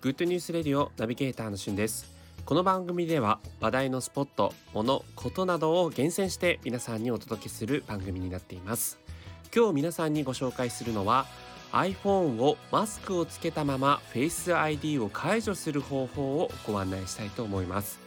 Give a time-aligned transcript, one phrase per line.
[0.00, 2.10] グッドニュースレディオナビゲーターのしゅんです。
[2.46, 8.98] この番組では話題のスポット、物、ことなどを厳選して皆さんにお届けする番組になっています。
[9.54, 11.26] 今日皆さんにご紹介するのは
[11.72, 17.98] iPhone をマスクをつけたまま Face ID を解除する方法をご案内したいと思います。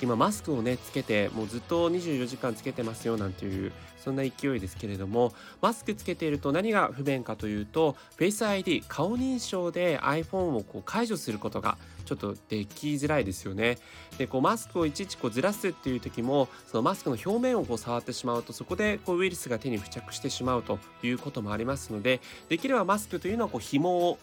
[0.00, 13.76] 今マスクをねつけてもうずっと24時間つけてますよなんていうそんな勢いですけれどもマスクつけていると何が不便かというと Face ID 顔認証で iPhone をこう解除することがちょっとできづらいですよね。
[14.16, 24.18] でこうマスクをいちいちこうずらすっていう時もそのマスクの表面をこう触ってしまうとそこでこうウイルスが手に付着してしまうということもありますのでできればマスクというのはこう紐を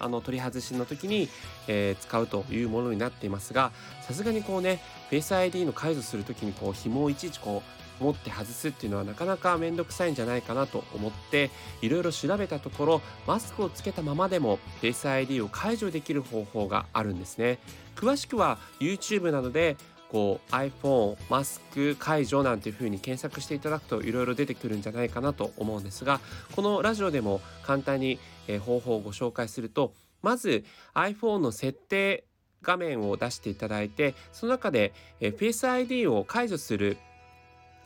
[0.00, 1.28] あの取り外しの時に、
[1.68, 3.70] えー、使うというものになっていますが
[4.02, 11.50] さすがにこうねフェイス ID の解除する時にこう紐をいちいちこう持って外すっていうのはなかなか面倒くさいんじゃないかなと思って
[11.82, 17.58] いろいろ調べたところマスクをつけたままでもフェイス ID を解除できる方法があるんですね。
[17.94, 19.76] 詳しくは YouTube などで
[20.10, 26.20] こう iPhone マスク解除なんていう風に検索していただくといろいろ出てくるんじゃないかなと思うんですが
[26.56, 32.24] このラジオでも簡単に、え方法をご紹介するとまず iPhone の設定
[32.62, 36.98] 画面を出していただいてその中で、え Face ID を解除する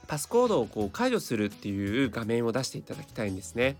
[0.06, 3.76] パスコードをこう解除するっていう画面を出していただきたいんですね。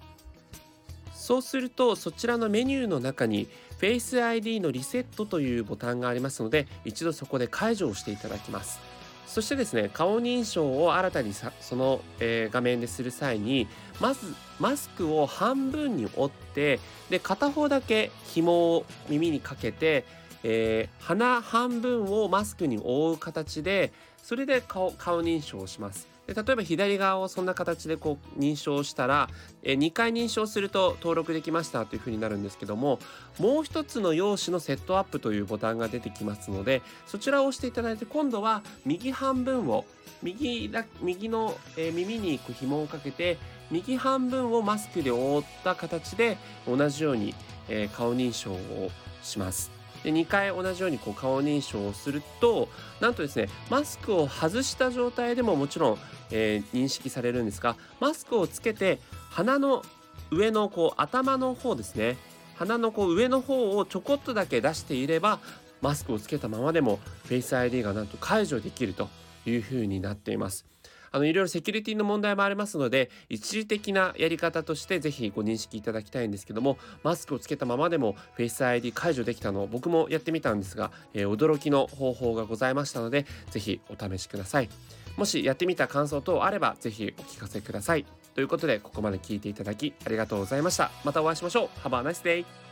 [1.25, 3.49] そうするとそちらのメニューの中に
[3.81, 8.79] Face ID のリセットというボタンがありますので一度そこで解除をしていただきます。
[9.27, 13.69] そしてですね顔認証を新たにさその、えー、画面でする際に
[14.03, 20.05] まずマスクを半分に折ってで片方だけ紐を耳にかけて、
[20.43, 26.14] えー、鼻半分をマスクに覆う形でそれで顔顔認証をします。
[26.27, 29.29] で例えば左側をそんな形でこう認証したら、
[29.63, 32.99] え2回認証すると登録できましたというふうになるんですけども
[33.39, 39.85] もう一つの用紙のセットアップというボタンが出てきますのでそちらを押していただいて今度は右半分を
[40.23, 43.37] 右だ右の、え耳にこう紐をかけて
[43.71, 47.35] 右半分をマスクで覆った形で同じように、
[47.69, 48.91] え顔認証を
[49.23, 49.84] します。
[50.05, 52.69] で2回同じようにこう顔認証をすると
[53.01, 55.99] なんとですねマスクを外した状態でももちろん、
[56.31, 59.01] えー、認識されるんですがマスクをつけて
[59.31, 59.83] 鼻の
[60.31, 62.17] 上のこう頭の方ですね
[62.57, 65.41] 鼻のこう上の方をちょこっとだけ出していれば
[65.81, 69.09] マスクをつけたままでも Face ID がなんと解除できると
[69.47, 70.67] いうふうになっています。
[71.15, 84.69] あのいろいろセキュリティの問題もありますので一時的なやり方としてぜひご認識いただきたいんですけどもマスクをつけたままでも Face ID 解除できたのを僕もやってみたんですが、えー、驚きの方法がございましたのでぜひお試しください。
[85.17, 88.05] もしやってみた感想等あればぜひお聞かせください。
[88.35, 90.91] ということでここまで聞いていただきありがとうございました。
[91.05, 91.89] またお会いしましょう。
[91.89, 92.64] Have a nice day